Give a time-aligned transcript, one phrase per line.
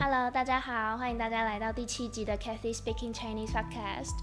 [0.00, 4.14] Hello，大家好，欢迎大家来到第七集的 Kathy Speaking Chinese Podcast。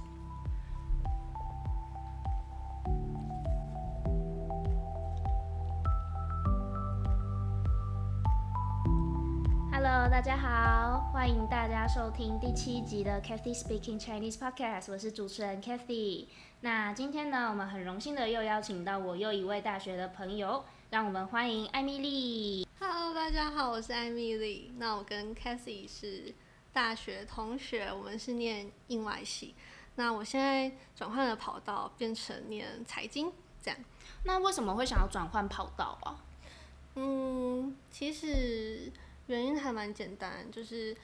[9.70, 16.28] Hello，大家好，欢迎大家收听第七集的 Kathy Speaking Chinese Podcast，我是主持人 Kathy。
[16.62, 22.65] 那今天呢，我们很荣幸的又邀请到我又一位大学的朋友，让我们欢迎艾米丽。
[22.88, 24.72] Hello，大家好，我是艾米丽。
[24.78, 26.32] 那我跟 Cathy 是
[26.72, 29.56] 大学同学，我们是念印外系。
[29.96, 33.80] 那我现在转换了跑道，变成念财经，这样。
[34.24, 36.24] 那为什么会想要转换跑道啊？
[36.94, 38.92] 嗯，其实
[39.26, 40.96] 原因还蛮简单，就是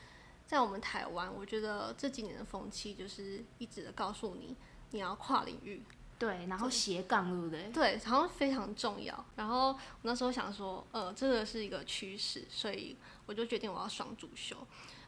[0.46, 4.56] 在我们台湾，我觉得这几年的风气就是一直的告诉你，
[4.92, 5.82] 你要跨领域，
[6.22, 7.72] 对，然后斜杠，对不对？
[7.74, 9.26] 对，好像非常重要。
[9.36, 14.56] 然后我那时候想说，呃，这个是一个趋势，所以我就决定我要双主修。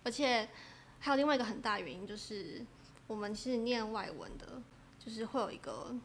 [0.01, 0.49] 而且
[0.99, 2.65] 还有另外一个很大原因就是，
[3.05, 4.59] 我们是念外文的，
[4.97, 5.95] 就是会有一个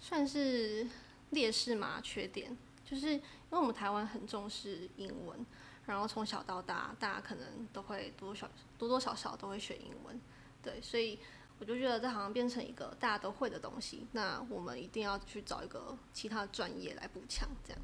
[0.00, 0.88] 算是
[1.32, 3.20] 劣势嘛，缺点，就是因
[3.50, 5.44] 为我们台湾很重视英文，
[5.84, 10.18] 然后从小到大，大家可能都会多多少多多少少都会学英文，
[10.62, 11.18] 对，所以。
[11.58, 17.80] 我就觉得这好像变成一个大家都会的东西，那我们一定要去找一个其他专业来补强，这样。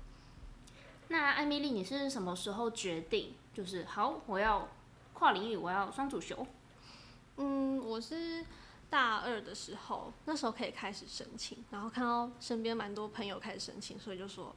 [1.09, 4.69] 那艾米丽，你是什么时候决定就是好，我要
[5.13, 6.47] 跨领域，我要双主修？
[7.37, 8.45] 嗯，我是
[8.91, 14.55] 大二的时候，那时候可以开始申请，然后看到身边蛮多朋友开始申请，所以就说，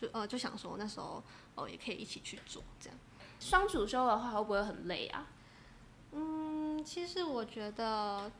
[0.00, 1.22] 就呃就想说那时候
[1.54, 2.98] 哦也可以一起去做这样。
[3.40, 5.26] 双主修的话会不会很累啊？
[6.12, 8.30] 嗯，其实我觉得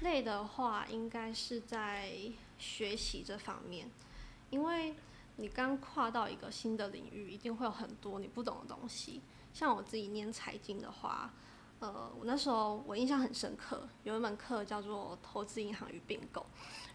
[0.00, 2.10] 累的话，应该是在
[2.58, 3.90] 学习这方面，
[4.50, 4.94] 因为
[5.36, 9.20] 你刚跨到一个新的领域，一定会有很多你不懂的东西。
[9.52, 11.32] 像我自己念财经的话，
[11.78, 16.44] 呃，我那时候我印象很深刻，有一门课叫做投资银行与并购，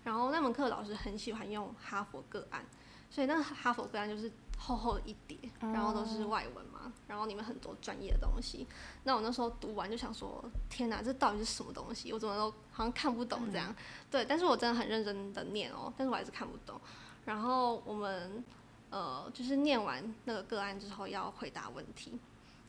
[0.03, 2.65] 然后那门课老师很喜欢用哈佛个案，
[3.09, 8.65] 所以那哈佛个案就是厚厚的一叠，然后都是外文嘛，然后里面很多专业的东西。
[9.03, 12.13] 那我那时候读完就想说，天哪，这到底是什么东西？
[12.13, 13.75] 我怎么都好像看不懂这样。
[14.09, 16.79] 对，但是我真的很认真的念哦，但是我还是看不懂。
[17.25, 18.43] 然后我们
[18.89, 22.17] 呃，就是念完那个个案之后要回答问题，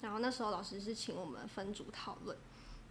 [0.01, 2.37] 然后那时候老师是请我们分组讨论。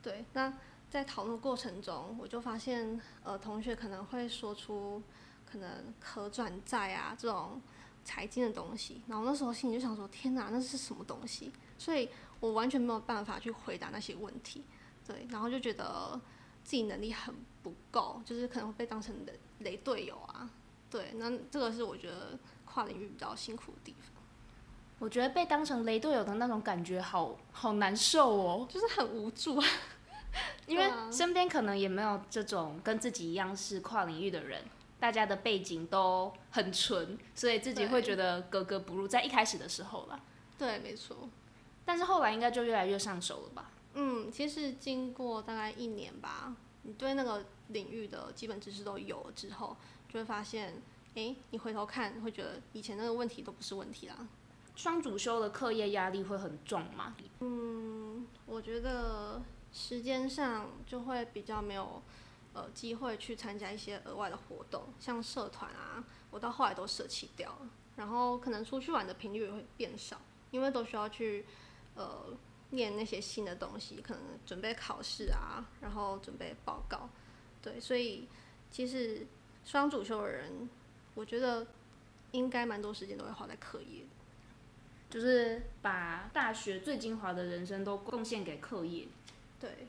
[0.01, 0.53] 对，那
[0.89, 5.03] 在讨论过程中，我就发现呃，同学可能会说出
[5.45, 7.61] 可能可转债啊这种
[8.09, 11.51] 财经的东西，然后那时候心里就想说，天哪，那是什么东西？
[11.77, 12.09] 所以
[12.39, 14.63] 我完全没有办法去回答那些问题，
[15.05, 16.19] 对，然后就觉得
[16.63, 20.49] 自己能力很不够，就是可能会被当成雷雷队友啊，
[20.89, 24.23] 对，那这个是我觉得跨领域比较辛苦的地方，
[24.97, 29.67] 我觉得被当成雷队友的那种感觉好好难受哦，就是很无助啊。
[30.65, 34.63] 因为身边可能也没有这种跟自己一样是跨领域的人，
[34.99, 40.19] 大家的背景都很纯，所以自己会觉得格格不入，在一开始的时候啦。
[40.57, 41.29] 对，没错。
[41.85, 43.71] 但是后来应该就越来越上手了吧？
[43.93, 49.75] 嗯，其实经过大概一年吧，你对那个领域的基本知识都有了之后，
[50.07, 50.81] 就会发现，
[51.15, 54.27] 诶，你回头看会觉得以前那个问题都不是问题啦。
[54.75, 57.15] 双主修的课业压力会很重吗？
[57.39, 59.41] 嗯，我觉得
[59.73, 62.01] 时间上就会比较没有
[62.59, 67.69] 呃机会去参加一些额外的活动，像社团啊，我到后来都舍弃掉了。
[67.95, 70.19] 然后可能出去玩的频率也会变少，
[70.51, 71.45] 因为都需要去
[71.95, 72.25] 呃
[72.71, 77.09] 念那些新的东西，可能准备考试啊，然后准备报告。
[77.61, 78.27] 对，所以
[78.71, 79.25] 其实
[79.65, 80.69] 双主修的人，
[81.13, 81.67] 我觉得
[82.31, 84.05] 应该蛮多时间都会花在课业。
[85.09, 89.07] 就是把大学最精华的人生都贡献给课业。
[89.59, 89.87] 对，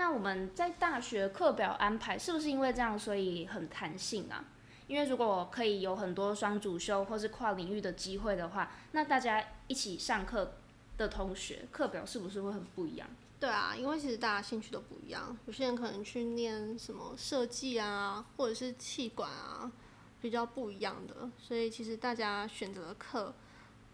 [0.00, 4.42] 那我们在大学课表安排是不是因为这样，所以很弹性啊？
[4.86, 10.54] 因为如果可以有很多双主修或是跨领域的机会的话，那大家一起上课
[10.96, 13.06] 的同学课表是不是会很不一样？
[13.38, 19.70] 对啊，因为其实大家兴趣都不一样，有些人可能去念什么设计啊，或者是气管啊，
[20.22, 23.34] 比较不一样的，所以其实大家选择的课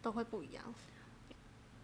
[0.00, 0.72] 都会不一样。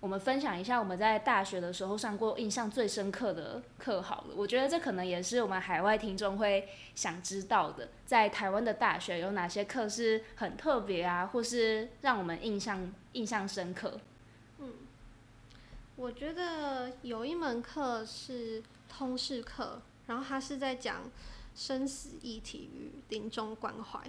[0.02, 4.34] 我们分享一下我们在大学的时候上过印象最深刻的课好了。
[4.34, 14.00] 我觉得这可能也是我们海外听众会想知道的，在台湾的大学有哪些课是很特别啊，或是让我们印象印象深刻。
[14.58, 14.72] 嗯
[15.94, 21.02] 我觉得有一门课是通识课，然后它是在讲
[21.54, 24.00] 生死议题与临终关怀。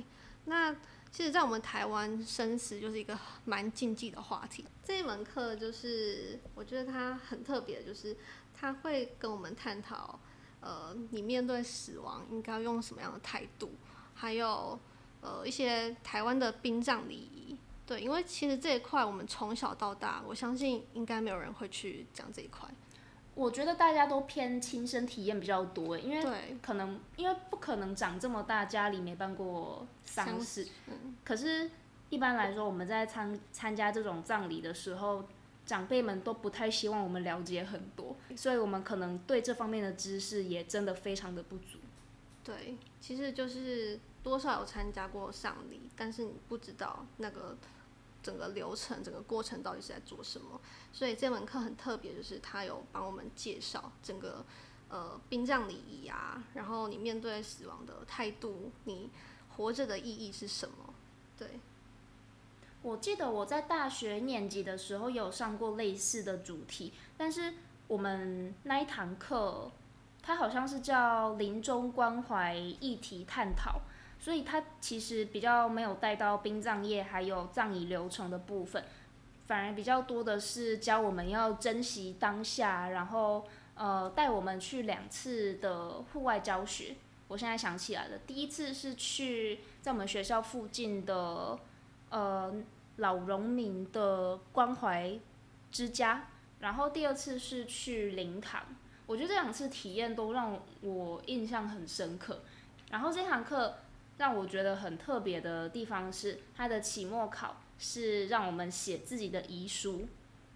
[0.46, 0.76] 那
[1.14, 3.16] 其实，在我们台湾，生死就是一个
[3.46, 4.66] 蛮禁忌的话题。
[4.84, 8.18] 这一门课就是我觉得它很特别，就是
[8.52, 10.20] 它会跟我们探讨，
[10.60, 13.74] 呃，你面对死亡应该用什么样的态度，
[14.16, 14.80] 还有
[15.22, 17.56] 呃一些台湾的殡葬礼仪。
[17.86, 22.68] 对，因为其实这一块我们从小到大，我相信应该没有人会去讲这一块。
[23.36, 31.70] 我觉得大家都偏亲身体验比较多，因为，可能因为不可能长这么大家里没办过丧事，嗯，可是
[32.10, 35.26] 一般来说我们在参参加这种葬礼的时候，
[35.66, 41.80] 长辈们都不太希望我们了解很多，所以我们可能对这方面的知识也真的非常的不足。
[42.44, 47.58] 对，其实就是多少有参加过丧礼，但是你不知道那个
[48.24, 50.60] 整个流程、整个过程到底是在做什么。
[50.92, 54.44] 所以这门课很特别，就是他有帮我们介绍整个
[54.90, 59.12] 呃殡葬礼仪啊，然后你面对死亡的态度，你
[59.56, 60.94] 活着的意义是什么？
[61.38, 61.60] 对，
[62.82, 67.54] 我记得我在大学年级的时候有上过类似的主题，但是
[67.88, 69.72] 我们那一堂课，
[70.22, 73.82] 它好像是叫临终关怀议题探讨，
[74.24, 78.82] 所以它其实比较没有带到殡葬业还有葬仪流程的部分，
[79.48, 86.96] 反而比较多的是教我们要珍惜当下，然后呃带我们去两次的户外教学。
[87.28, 91.60] 我现在想起来了，第一次是去在我们学校附近的
[92.10, 92.54] 呃
[92.96, 95.20] 老农民的关怀
[95.70, 96.30] 之家，
[96.62, 98.64] 然后第二次是去灵堂。
[99.06, 102.40] 我觉得这两次体验都让我印象很深刻。
[102.90, 103.76] 然后这堂课
[104.18, 110.08] 让我觉得很特别的地方是，他的期末考是让我们写自己的遗书，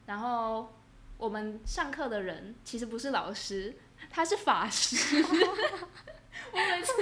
[0.05, 0.73] 然后
[1.17, 3.75] 我们上课的人其实不是老师，
[4.09, 5.23] 他是法师。
[6.51, 6.93] 我每次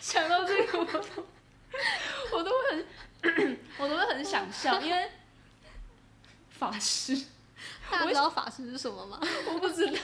[0.00, 1.00] 想到这个，我都
[2.32, 2.86] 我都会
[3.22, 5.10] 很，我都会很想笑，因为
[6.50, 7.26] 法师，
[7.90, 9.20] 大家知道法师是什么吗？
[9.48, 9.98] 我不知道。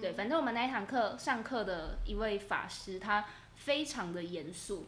[0.00, 3.24] 对，反正我们那一堂课上课的一位法师，他
[3.56, 4.86] 非常的严肃，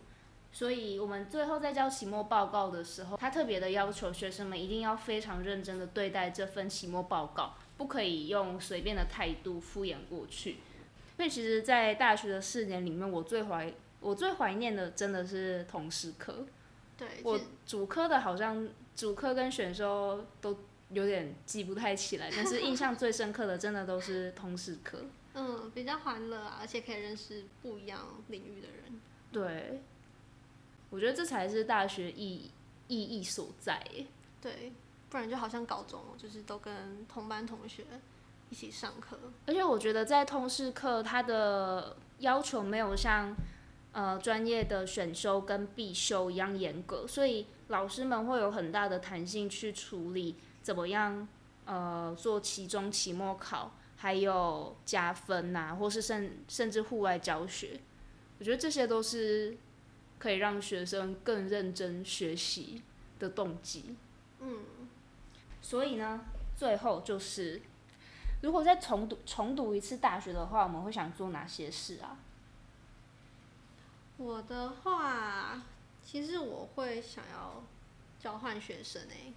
[0.52, 10.56] 所以我们最后在交期末报告的时候，他特别的要求学生们一定要非常认真的对待这份期末报告，不可以用随便的态度敷衍过去。
[11.16, 16.46] 所以其实，在大学的四年里面，我最怀我最怀念的真的是通识课。
[16.96, 20.58] 对，我主科的好像主科跟选修都
[20.92, 25.04] 有点记不太起来，但是印象最深刻的真的都是通识课。
[25.34, 29.00] 嗯比较欢乐啊，而且可以认识不一样领域的人。
[29.32, 29.80] 对，
[30.90, 32.50] 我觉得这才是大学意
[32.88, 34.04] 意义所在耶。
[34.42, 34.72] 对，
[35.08, 37.84] 不然就好像高中哦，就是都跟同班同学
[38.50, 39.18] 一起上课。
[39.46, 43.34] 而且我觉得在通识课，它的要求没有像
[43.92, 51.26] 呃专业的选修跟必修一样严格，所以老师们会有很大的弹性去处理怎么样
[51.64, 57.80] 呃做期中、期末考，还有加分呐、或是甚甚至户外教学。
[58.38, 59.56] 我觉得这些都是
[60.18, 62.82] 可以让学生更认真学习
[63.18, 63.96] 的动机。
[64.40, 64.58] 嗯，
[65.60, 66.24] 所以呢，
[66.56, 67.62] 最后就是，
[68.42, 72.18] 如果再重读重读一次大学的话，我们会想做哪些事啊？
[74.16, 75.62] 我的话，
[76.04, 77.62] 其实我会想要
[78.18, 79.32] 交换学生诶、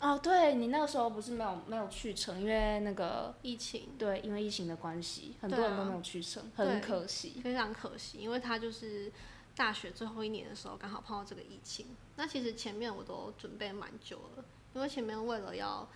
[0.00, 7.40] 哦，对你那个时候不是没有没有去成，因为那个疫情对，因为疫情的关系，很多人都没有去成，很可惜。
[7.42, 9.10] 非常可惜，因为他就是
[9.56, 11.86] 大学最后一年的时候刚好碰到这个疫情。
[12.14, 15.88] 那其实前面我都准备蛮久了，因为前面为了要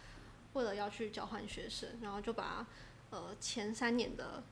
[0.55, 2.67] 为了要去交换学生，然后就把
[3.11, 4.43] 呃前三年的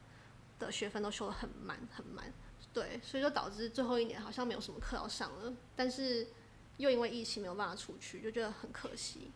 [0.61, 2.33] 的学分都修得很满很满，
[2.73, 6.29] 对，所以就导致最后一年好像没有什么课要上了，但是
[6.77, 9.33] 又因为疫情没有办法出去，就觉得很可惜。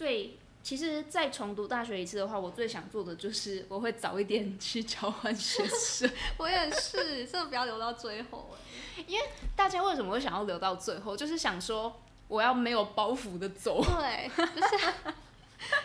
[0.00, 6.10] 所以其实再重读大学一次的话，我最想做的就是我会早一点去交换学生。
[6.38, 8.48] 我也是，真的不要留到最后
[8.96, 9.04] 哎、
[9.54, 11.14] 大家为什么会想要留到最后？
[11.14, 13.84] 就是想说我要没有包袱的走。
[13.84, 14.86] 对，就是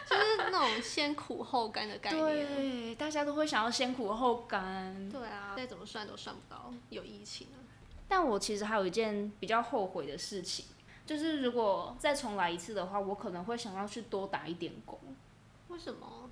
[0.10, 2.26] 就是那种先苦后甘的概念。
[2.56, 5.10] 对，大家都会想要先苦后甘。
[5.10, 7.60] 对啊，再怎么算都算不到有疫情啊。
[8.08, 10.64] 但我其实还有一件比较后悔的事情，
[11.06, 15.00] 就是如果再重来一次的话，我可能会想要去多打一点工，
[15.68, 16.30] 为什么？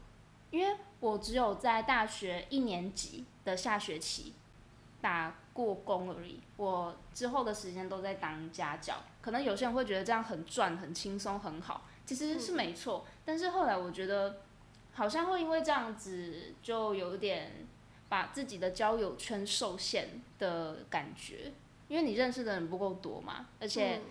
[0.51, 4.33] 因为我只有在大学一年级的下学期
[5.01, 8.95] 打过工而已，我之后的时间都在当家教。
[9.21, 13.05] 可能有些人会觉得这样很赚、很轻松、很好，其实是没错。
[13.25, 14.41] 但是后来我觉得，
[14.93, 17.67] 好像会因为这样子，就有点
[18.09, 21.51] 把自己的交友圈受限的感觉。
[21.87, 24.01] 因因为你认识的人不够多嘛，而且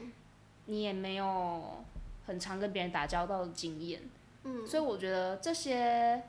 [0.66, 1.84] 你也没有
[2.26, 4.02] 很常跟别人打交道的经验，
[4.44, 6.22] 嗯，所以我觉得这些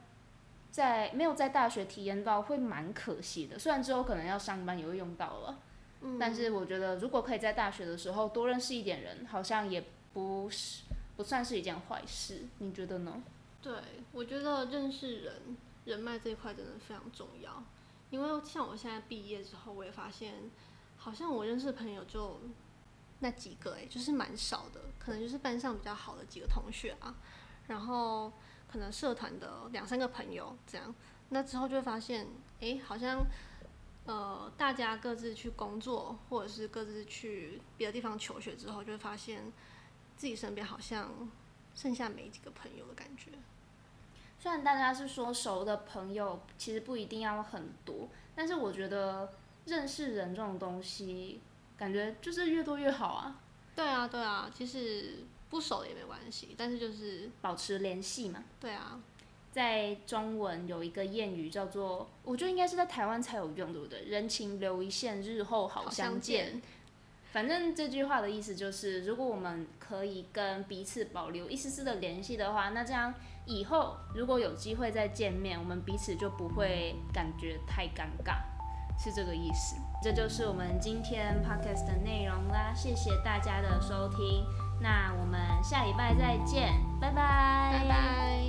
[0.71, 3.59] 在没有在大学体验到会蛮可惜的。
[3.59, 5.59] 虽然之后可能要上班也会用到了，
[6.01, 10.83] 嗯但是我觉得如果可以在大学的时候多认识一点人，好像也不是
[11.15, 12.45] 不算是一件坏事。
[12.57, 13.21] 你觉得呢？
[13.61, 13.73] 对，
[14.11, 17.63] 我觉得认识人、人脉这一块真的非常重要。
[18.09, 20.33] 因为像我现在毕业之后，我也发现，
[20.97, 22.41] 好像我认识的朋友就
[23.23, 27.15] 那几个、欸，就是蛮少的，可能就是班上比较好的几个同学啊，
[27.67, 28.33] 然后
[28.69, 30.93] 可能社团的两三个朋友这样。
[31.29, 32.27] 那之后就会发现，
[32.59, 33.25] 诶，好像
[34.05, 39.49] 呃，大家各自去工作，或者是各自去别的地方求学之后，就会发现
[40.17, 41.09] 自己身边好像
[41.73, 43.31] 剩下没几个朋友的感觉。
[44.37, 49.31] 虽然大家是说熟的朋友其实不一定要很多，但是我觉得
[49.65, 51.39] 认识人这种东西，
[51.83, 53.35] 感觉就是越多越好啊，
[53.75, 55.15] 对啊，对啊，其实
[55.49, 58.41] 不熟也没关系，但是就是保持联系嘛。
[58.57, 59.01] 对啊，
[59.51, 63.99] 在中文有一个谚语叫做，我觉得应该是在台湾才有用，对不对？
[64.03, 66.61] 人情留一线，日后好相见。
[67.33, 73.13] 反正这句话的意思就是，如果我们可以跟彼此保留一丝丝的联系的话，那这样
[73.45, 78.37] 以后如果有机会再见面，我们彼此就不会感觉太尴尬，
[78.97, 79.75] 是这个意思。
[80.03, 84.45] 这就是我们今天 podcast 的内容啦，谢谢大家的收听，
[84.81, 88.42] 那我们下礼拜再见，拜拜，拜拜。